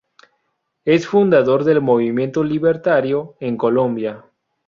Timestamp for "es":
0.83-1.05